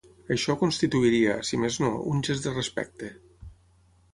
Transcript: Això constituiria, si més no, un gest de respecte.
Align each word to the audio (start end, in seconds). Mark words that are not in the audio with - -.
Això 0.35 0.53
constituiria, 0.61 1.35
si 1.49 1.59
més 1.65 1.77
no, 1.83 1.91
un 2.15 2.25
gest 2.29 2.49
de 2.49 2.55
respecte. 2.57 3.11